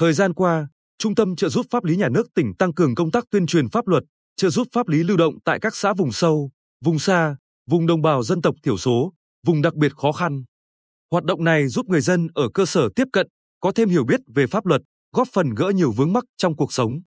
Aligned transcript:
Thời 0.00 0.12
gian 0.12 0.34
qua, 0.34 0.68
Trung 0.98 1.14
tâm 1.14 1.36
trợ 1.36 1.48
giúp 1.48 1.66
pháp 1.70 1.84
lý 1.84 1.96
nhà 1.96 2.08
nước 2.08 2.26
tỉnh 2.34 2.52
tăng 2.58 2.74
cường 2.74 2.94
công 2.94 3.10
tác 3.10 3.24
tuyên 3.30 3.46
truyền 3.46 3.68
pháp 3.68 3.88
luật, 3.88 4.02
trợ 4.36 4.50
giúp 4.50 4.66
pháp 4.72 4.88
lý 4.88 5.02
lưu 5.02 5.16
động 5.16 5.34
tại 5.44 5.58
các 5.60 5.76
xã 5.76 5.92
vùng 5.92 6.12
sâu, 6.12 6.50
vùng 6.84 6.98
xa, 6.98 7.36
vùng 7.70 7.86
đồng 7.86 8.02
bào 8.02 8.22
dân 8.22 8.42
tộc 8.42 8.54
thiểu 8.62 8.76
số, 8.78 9.12
vùng 9.46 9.62
đặc 9.62 9.74
biệt 9.74 9.92
khó 9.96 10.12
khăn. 10.12 10.42
Hoạt 11.10 11.24
động 11.24 11.44
này 11.44 11.68
giúp 11.68 11.86
người 11.88 12.00
dân 12.00 12.28
ở 12.34 12.48
cơ 12.54 12.66
sở 12.66 12.88
tiếp 12.96 13.04
cận, 13.12 13.26
có 13.60 13.72
thêm 13.72 13.88
hiểu 13.88 14.04
biết 14.04 14.20
về 14.34 14.46
pháp 14.46 14.66
luật, 14.66 14.82
góp 15.12 15.28
phần 15.32 15.54
gỡ 15.54 15.68
nhiều 15.74 15.92
vướng 15.92 16.12
mắc 16.12 16.24
trong 16.36 16.56
cuộc 16.56 16.72
sống. 16.72 17.00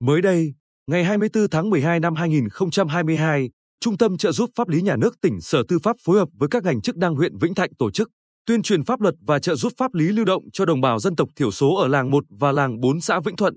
Mới 0.00 0.22
đây, 0.22 0.54
ngày 0.86 1.04
24 1.04 1.48
tháng 1.50 1.70
12 1.70 2.00
năm 2.00 2.14
2022, 2.14 3.50
Trung 3.80 3.98
tâm 3.98 4.16
trợ 4.16 4.32
giúp 4.32 4.50
pháp 4.56 4.68
lý 4.68 4.82
nhà 4.82 4.96
nước 4.96 5.20
tỉnh 5.20 5.40
Sở 5.40 5.62
Tư 5.68 5.78
pháp 5.82 5.96
phối 6.04 6.18
hợp 6.18 6.28
với 6.32 6.48
các 6.48 6.64
ngành 6.64 6.80
chức 6.80 6.96
năng 6.96 7.14
huyện 7.14 7.38
Vĩnh 7.38 7.54
Thạnh 7.54 7.74
tổ 7.78 7.90
chức 7.90 8.08
tuyên 8.48 8.62
truyền 8.62 8.84
pháp 8.84 9.00
luật 9.00 9.14
và 9.20 9.38
trợ 9.38 9.54
giúp 9.54 9.72
pháp 9.76 9.94
lý 9.94 10.04
lưu 10.04 10.24
động 10.24 10.42
cho 10.52 10.64
đồng 10.64 10.80
bào 10.80 10.98
dân 10.98 11.16
tộc 11.16 11.28
thiểu 11.36 11.50
số 11.50 11.74
ở 11.74 11.88
làng 11.88 12.10
1 12.10 12.24
và 12.30 12.52
làng 12.52 12.80
4 12.80 13.00
xã 13.00 13.20
Vĩnh 13.20 13.36
Thuận. 13.36 13.56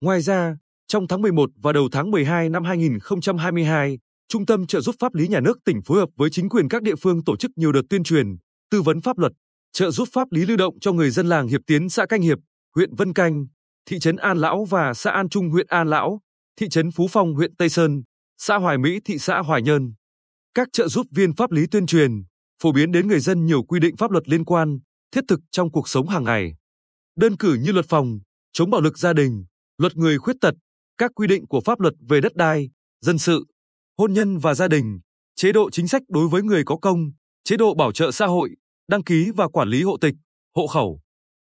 Ngoài 0.00 0.20
ra, 0.20 0.56
trong 0.88 1.08
tháng 1.08 1.22
11 1.22 1.50
và 1.62 1.72
đầu 1.72 1.88
tháng 1.92 2.10
12 2.10 2.48
năm 2.48 2.64
2022, 2.64 3.98
Trung 4.28 4.46
tâm 4.46 4.66
trợ 4.66 4.80
giúp 4.80 4.94
pháp 4.98 5.14
lý 5.14 5.28
nhà 5.28 5.40
nước 5.40 5.58
tỉnh 5.64 5.82
phối 5.82 5.98
hợp 5.98 6.08
với 6.16 6.30
chính 6.30 6.48
quyền 6.48 6.68
các 6.68 6.82
địa 6.82 6.94
phương 6.96 7.24
tổ 7.24 7.36
chức 7.36 7.50
nhiều 7.56 7.72
đợt 7.72 7.82
tuyên 7.90 8.04
truyền, 8.04 8.26
tư 8.70 8.82
vấn 8.82 9.00
pháp 9.00 9.18
luật, 9.18 9.32
trợ 9.72 9.90
giúp 9.90 10.08
pháp 10.12 10.32
lý 10.32 10.46
lưu 10.46 10.56
động 10.56 10.74
cho 10.80 10.92
người 10.92 11.10
dân 11.10 11.26
làng 11.26 11.48
Hiệp 11.48 11.60
Tiến 11.66 11.88
xã 11.88 12.06
Canh 12.06 12.22
Hiệp, 12.22 12.38
huyện 12.74 12.94
Vân 12.94 13.12
Canh, 13.12 13.46
thị 13.90 13.98
trấn 13.98 14.16
An 14.16 14.38
Lão 14.38 14.64
và 14.64 14.94
xã 14.94 15.10
An 15.10 15.28
Trung 15.28 15.50
huyện 15.50 15.66
An 15.68 15.88
Lão, 15.88 16.20
thị 16.60 16.68
trấn 16.68 16.90
Phú 16.90 17.06
Phong 17.10 17.34
huyện 17.34 17.56
Tây 17.56 17.68
Sơn, 17.68 18.02
xã 18.38 18.56
Hoài 18.56 18.78
Mỹ 18.78 19.00
thị 19.04 19.18
xã 19.18 19.38
Hoài 19.38 19.62
Nhơn. 19.62 19.92
Các 20.54 20.68
trợ 20.72 20.88
giúp 20.88 21.06
viên 21.10 21.34
pháp 21.34 21.52
lý 21.52 21.66
tuyên 21.70 21.86
truyền, 21.86 22.22
phổ 22.62 22.72
biến 22.72 22.92
đến 22.92 23.08
người 23.08 23.20
dân 23.20 23.46
nhiều 23.46 23.62
quy 23.62 23.80
định 23.80 23.96
pháp 23.96 24.10
luật 24.10 24.28
liên 24.28 24.44
quan, 24.44 24.78
thiết 25.12 25.24
thực 25.28 25.40
trong 25.50 25.70
cuộc 25.70 25.88
sống 25.88 26.08
hàng 26.08 26.24
ngày. 26.24 26.54
Đơn 27.16 27.36
cử 27.36 27.54
như 27.54 27.72
luật 27.72 27.86
phòng, 27.88 28.18
chống 28.52 28.70
bạo 28.70 28.80
lực 28.80 28.98
gia 28.98 29.12
đình, 29.12 29.44
luật 29.78 29.96
người 29.96 30.18
khuyết 30.18 30.36
tật, 30.40 30.54
các 30.98 31.10
quy 31.14 31.26
định 31.26 31.46
của 31.46 31.60
pháp 31.60 31.80
luật 31.80 31.94
về 32.08 32.20
đất 32.20 32.36
đai, 32.36 32.70
dân 33.00 33.18
sự, 33.18 33.44
hôn 33.98 34.12
nhân 34.12 34.38
và 34.38 34.54
gia 34.54 34.68
đình, 34.68 35.00
chế 35.36 35.52
độ 35.52 35.70
chính 35.70 35.88
sách 35.88 36.02
đối 36.08 36.28
với 36.28 36.42
người 36.42 36.62
có 36.64 36.76
công, 36.76 37.10
chế 37.44 37.56
độ 37.56 37.74
bảo 37.74 37.92
trợ 37.92 38.10
xã 38.10 38.26
hội, 38.26 38.50
đăng 38.88 39.02
ký 39.02 39.30
và 39.36 39.48
quản 39.48 39.68
lý 39.68 39.82
hộ 39.82 39.96
tịch, 39.96 40.14
hộ 40.56 40.66
khẩu. 40.66 41.00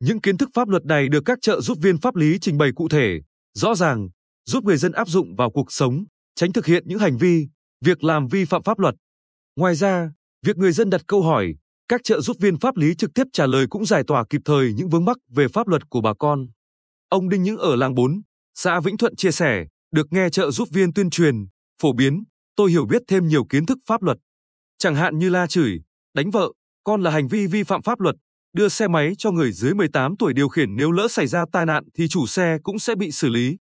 Những 0.01 0.21
kiến 0.21 0.37
thức 0.39 0.49
pháp 0.55 0.69
luật 0.69 0.85
này 0.85 1.09
được 1.09 1.23
các 1.25 1.39
trợ 1.43 1.61
giúp 1.61 1.79
viên 1.81 1.99
pháp 1.99 2.17
lý 2.17 2.39
trình 2.41 2.59
bày 2.59 2.71
cụ 2.77 2.89
thể, 2.89 3.21
rõ 3.55 3.75
ràng, 3.75 4.09
giúp 4.47 4.65
người 4.65 4.77
dân 4.77 4.93
áp 4.93 5.09
dụng 5.09 5.37
vào 5.37 5.51
cuộc 5.51 5.73
sống, 5.73 6.05
tránh 6.35 6.53
thực 6.53 6.67
hiện 6.67 6.85
những 6.87 6.99
hành 6.99 7.17
vi, 7.17 7.49
việc 7.85 8.05
làm 8.05 8.27
vi 8.27 8.45
phạm 8.45 8.63
pháp 8.63 8.79
luật. 8.79 8.95
Ngoài 9.57 9.75
ra, 9.75 10.11
việc 10.43 10.57
người 10.57 10.73
dân 10.73 10.91
đặt 10.91 11.01
câu 11.07 11.23
hỏi, 11.23 11.55
các 11.89 12.01
trợ 12.05 12.21
giúp 12.21 12.37
viên 12.41 12.59
pháp 12.59 12.77
lý 12.77 12.95
trực 12.95 13.15
tiếp 13.15 13.25
trả 13.33 13.47
lời 13.47 13.67
cũng 13.71 13.87
giải 13.87 14.03
tỏa 14.07 14.25
kịp 14.31 14.41
thời 14.45 14.73
những 14.73 14.89
vướng 14.89 15.05
mắc 15.05 15.17
về 15.29 15.49
pháp 15.49 15.69
luật 15.69 15.83
của 15.91 16.01
bà 16.01 16.15
con. 16.19 16.47
Ông 17.09 17.29
Đinh 17.29 17.43
Những 17.43 17.57
ở 17.57 17.77
làng 17.77 17.95
4, 17.95 18.23
xã 18.55 18.81
Vĩnh 18.81 18.97
Thuận 18.97 19.17
chia 19.17 19.31
sẻ, 19.31 19.67
được 19.93 20.07
nghe 20.11 20.31
trợ 20.31 20.51
giúp 20.51 20.69
viên 20.73 20.93
tuyên 20.93 21.11
truyền, 21.11 21.35
phổ 21.83 21.93
biến, 21.93 22.25
tôi 22.57 22.71
hiểu 22.71 22.87
biết 22.87 23.03
thêm 23.09 23.29
nhiều 23.29 23.45
kiến 23.45 23.67
thức 23.67 23.79
pháp 23.87 24.03
luật. 24.03 24.17
Chẳng 24.79 24.95
hạn 24.95 25.19
như 25.19 25.29
la 25.29 25.47
chửi, 25.47 25.81
đánh 26.15 26.31
vợ, 26.31 26.53
con 26.85 27.03
là 27.03 27.11
hành 27.11 27.29
vi 27.29 27.47
vi 27.47 27.63
phạm 27.63 27.83
pháp 27.83 28.01
luật, 28.01 28.17
đưa 28.53 28.69
xe 28.69 28.89
máy 28.89 29.13
cho 29.19 29.31
người 29.31 29.53
dưới 29.53 29.75
18 29.75 30.17
tuổi 30.17 30.33
điều 30.35 30.49
khiển 30.49 30.77
nếu 30.77 30.93
lỡ 30.93 31.09
xảy 31.09 31.27
ra 31.27 31.45
tai 31.53 31.67
nạn 31.67 31.85
thì 31.95 32.09
chủ 32.09 32.27
xe 32.27 32.59
cũng 32.63 32.79
sẽ 32.79 32.95
bị 32.95 33.11
xử 33.11 33.29
lý. 33.29 33.57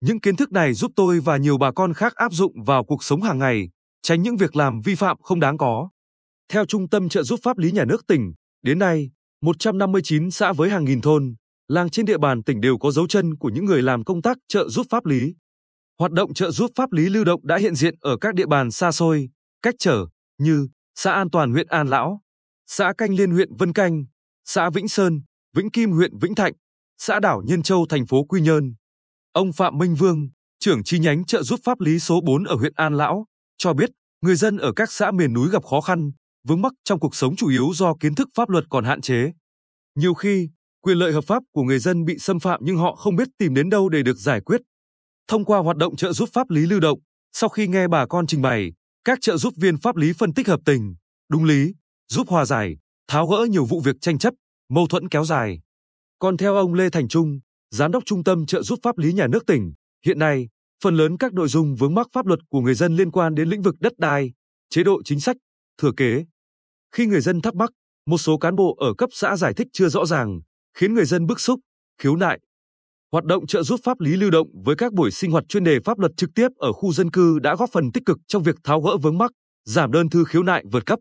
Những 0.00 0.20
kiến 0.20 0.36
thức 0.36 0.52
này 0.52 0.74
giúp 0.74 0.92
tôi 0.96 1.20
và 1.20 1.36
nhiều 1.36 1.58
bà 1.58 1.72
con 1.72 1.94
khác 1.94 2.14
áp 2.14 2.32
dụng 2.32 2.62
vào 2.64 2.84
cuộc 2.84 3.04
sống 3.04 3.22
hàng 3.22 3.38
ngày, 3.38 3.68
tránh 4.02 4.22
những 4.22 4.36
việc 4.36 4.56
làm 4.56 4.80
vi 4.80 4.94
phạm 4.94 5.16
không 5.22 5.40
đáng 5.40 5.58
có. 5.58 5.88
Theo 6.52 6.66
Trung 6.66 6.88
tâm 6.88 7.08
trợ 7.08 7.22
giúp 7.22 7.40
pháp 7.42 7.58
lý 7.58 7.72
nhà 7.72 7.84
nước 7.84 8.06
tỉnh, 8.06 8.32
đến 8.62 8.78
nay, 8.78 9.10
159 9.42 10.30
xã 10.30 10.52
với 10.52 10.70
hàng 10.70 10.84
nghìn 10.84 11.00
thôn, 11.00 11.34
làng 11.68 11.90
trên 11.90 12.06
địa 12.06 12.18
bàn 12.18 12.42
tỉnh 12.42 12.60
đều 12.60 12.78
có 12.78 12.90
dấu 12.90 13.06
chân 13.06 13.36
của 13.36 13.50
những 13.50 13.64
người 13.64 13.82
làm 13.82 14.04
công 14.04 14.22
tác 14.22 14.38
trợ 14.48 14.68
giúp 14.68 14.86
pháp 14.90 15.06
lý. 15.06 15.34
Hoạt 15.98 16.12
động 16.12 16.34
trợ 16.34 16.50
giúp 16.50 16.70
pháp 16.76 16.92
lý 16.92 17.08
lưu 17.08 17.24
động 17.24 17.40
đã 17.46 17.58
hiện 17.58 17.74
diện 17.74 17.94
ở 18.00 18.16
các 18.20 18.34
địa 18.34 18.46
bàn 18.46 18.70
xa 18.70 18.92
xôi, 18.92 19.28
cách 19.62 19.74
trở 19.78 20.06
như 20.38 20.68
xã 20.94 21.12
An 21.12 21.30
Toàn 21.30 21.52
huyện 21.52 21.66
An 21.66 21.88
Lão, 21.88 22.20
xã 22.66 22.92
Canh 22.98 23.14
Liên 23.14 23.30
huyện 23.30 23.54
Vân 23.56 23.72
Canh, 23.72 24.04
xã 24.44 24.70
Vĩnh 24.70 24.88
Sơn, 24.88 25.22
Vĩnh 25.56 25.70
Kim 25.70 25.90
huyện 25.90 26.18
Vĩnh 26.18 26.34
Thạnh, 26.34 26.52
xã 26.98 27.20
đảo 27.20 27.42
Nhân 27.46 27.62
Châu 27.62 27.86
thành 27.88 28.06
phố 28.06 28.24
Quy 28.24 28.40
Nhơn. 28.40 28.74
Ông 29.32 29.52
Phạm 29.52 29.78
Minh 29.78 29.94
Vương, 29.94 30.28
trưởng 30.60 30.84
chi 30.84 30.98
nhánh 30.98 31.24
trợ 31.24 31.42
giúp 31.42 31.60
pháp 31.64 31.80
lý 31.80 31.98
số 31.98 32.20
4 32.26 32.44
ở 32.44 32.54
huyện 32.54 32.72
An 32.76 32.94
Lão, 32.94 33.26
cho 33.58 33.72
biết 33.72 33.90
người 34.22 34.36
dân 34.36 34.56
ở 34.56 34.72
các 34.76 34.92
xã 34.92 35.10
miền 35.10 35.32
núi 35.32 35.48
gặp 35.50 35.64
khó 35.64 35.80
khăn, 35.80 36.12
vướng 36.48 36.62
mắc 36.62 36.72
trong 36.84 37.00
cuộc 37.00 37.14
sống 37.14 37.36
chủ 37.36 37.48
yếu 37.48 37.70
do 37.74 37.94
kiến 38.00 38.14
thức 38.14 38.28
pháp 38.34 38.48
luật 38.48 38.64
còn 38.70 38.84
hạn 38.84 39.00
chế. 39.00 39.32
Nhiều 39.94 40.14
khi, 40.14 40.48
quyền 40.80 40.98
lợi 40.98 41.12
hợp 41.12 41.24
pháp 41.24 41.42
của 41.52 41.62
người 41.62 41.78
dân 41.78 42.04
bị 42.04 42.18
xâm 42.18 42.40
phạm 42.40 42.60
nhưng 42.62 42.76
họ 42.76 42.96
không 42.96 43.16
biết 43.16 43.28
tìm 43.38 43.54
đến 43.54 43.70
đâu 43.70 43.88
để 43.88 44.02
được 44.02 44.18
giải 44.18 44.40
quyết. 44.40 44.60
Thông 45.28 45.44
qua 45.44 45.58
hoạt 45.58 45.76
động 45.76 45.96
trợ 45.96 46.12
giúp 46.12 46.28
pháp 46.32 46.50
lý 46.50 46.60
lưu 46.60 46.80
động, 46.80 46.98
sau 47.32 47.48
khi 47.48 47.66
nghe 47.66 47.88
bà 47.88 48.06
con 48.06 48.26
trình 48.26 48.42
bày, 48.42 48.72
các 49.04 49.18
trợ 49.20 49.36
giúp 49.36 49.54
viên 49.56 49.76
pháp 49.76 49.96
lý 49.96 50.12
phân 50.12 50.34
tích 50.34 50.48
hợp 50.48 50.60
tình, 50.64 50.94
đúng 51.30 51.44
lý, 51.44 51.74
giúp 52.08 52.28
hòa 52.28 52.44
giải, 52.44 52.76
tháo 53.08 53.26
gỡ 53.26 53.46
nhiều 53.50 53.64
vụ 53.64 53.80
việc 53.80 53.96
tranh 54.00 54.18
chấp, 54.18 54.34
mâu 54.68 54.86
thuẫn 54.86 55.08
kéo 55.08 55.24
dài. 55.24 55.60
Còn 56.18 56.36
theo 56.36 56.54
ông 56.54 56.74
Lê 56.74 56.90
Thành 56.90 57.08
Trung, 57.08 57.40
Giám 57.70 57.92
đốc 57.92 58.04
Trung 58.06 58.24
tâm 58.24 58.46
trợ 58.46 58.62
giúp 58.62 58.78
pháp 58.82 58.98
lý 58.98 59.12
nhà 59.12 59.26
nước 59.26 59.46
tỉnh, 59.46 59.72
hiện 60.06 60.18
nay, 60.18 60.48
phần 60.82 60.96
lớn 60.96 61.16
các 61.18 61.32
nội 61.32 61.48
dung 61.48 61.76
vướng 61.76 61.94
mắc 61.94 62.06
pháp 62.12 62.26
luật 62.26 62.40
của 62.48 62.60
người 62.60 62.74
dân 62.74 62.96
liên 62.96 63.10
quan 63.10 63.34
đến 63.34 63.48
lĩnh 63.48 63.62
vực 63.62 63.74
đất 63.80 63.92
đai, 63.98 64.32
chế 64.70 64.82
độ 64.84 65.02
chính 65.04 65.20
sách, 65.20 65.36
thừa 65.78 65.92
kế. 65.96 66.24
Khi 66.92 67.06
người 67.06 67.20
dân 67.20 67.40
thắc 67.40 67.54
mắc, 67.54 67.70
một 68.06 68.18
số 68.18 68.38
cán 68.38 68.56
bộ 68.56 68.76
ở 68.80 68.94
cấp 68.98 69.10
xã 69.12 69.36
giải 69.36 69.54
thích 69.54 69.66
chưa 69.72 69.88
rõ 69.88 70.06
ràng, 70.06 70.40
khiến 70.78 70.94
người 70.94 71.04
dân 71.04 71.26
bức 71.26 71.40
xúc, 71.40 71.60
khiếu 71.98 72.16
nại. 72.16 72.38
Hoạt 73.12 73.24
động 73.24 73.46
trợ 73.46 73.62
giúp 73.62 73.80
pháp 73.84 74.00
lý 74.00 74.16
lưu 74.16 74.30
động 74.30 74.48
với 74.64 74.76
các 74.76 74.92
buổi 74.92 75.10
sinh 75.10 75.30
hoạt 75.30 75.44
chuyên 75.48 75.64
đề 75.64 75.78
pháp 75.84 75.98
luật 75.98 76.12
trực 76.16 76.30
tiếp 76.34 76.48
ở 76.56 76.72
khu 76.72 76.92
dân 76.92 77.10
cư 77.10 77.38
đã 77.38 77.54
góp 77.56 77.70
phần 77.72 77.92
tích 77.92 78.02
cực 78.06 78.18
trong 78.28 78.42
việc 78.42 78.56
tháo 78.64 78.80
gỡ 78.80 78.96
vướng 78.96 79.18
mắc, 79.18 79.30
giảm 79.64 79.92
đơn 79.92 80.10
thư 80.10 80.24
khiếu 80.24 80.42
nại 80.42 80.64
vượt 80.72 80.86
cấp. 80.86 80.98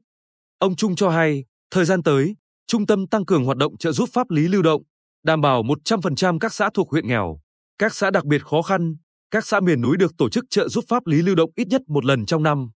Ông 0.60 0.76
Trung 0.76 0.96
cho 0.96 1.10
hay, 1.10 1.44
thời 1.72 1.86
gian 1.86 2.04
tới, 2.04 2.36
trung 2.68 2.86
tâm 2.86 3.08
tăng 3.08 3.26
cường 3.26 3.46
hoạt 3.46 3.58
động 3.58 3.78
trợ 3.78 3.92
giúp 3.92 4.10
pháp 4.14 4.32
lý 4.32 4.48
lưu 4.48 4.62
động, 4.62 4.82
đảm 5.24 5.42
bảo 5.42 5.64
100% 5.64 6.40
các 6.40 6.54
xã 6.54 6.70
thuộc 6.74 6.92
huyện 6.92 7.08
nghèo, 7.08 7.40
các 7.78 7.96
xã 7.96 8.12
đặc 8.12 8.26
biệt 8.26 8.44
khó 8.44 8.62
khăn, 8.62 8.96
các 9.32 9.46
xã 9.46 9.60
miền 9.60 9.82
núi 9.82 9.98
được 9.98 10.12
tổ 10.18 10.30
chức 10.30 10.46
trợ 10.50 10.68
giúp 10.68 10.84
pháp 10.88 11.08
lý 11.08 11.22
lưu 11.22 11.36
động 11.36 11.52
ít 11.56 11.68
nhất 11.68 11.82
một 11.88 12.06
lần 12.06 12.26
trong 12.26 12.44
năm. 12.44 12.70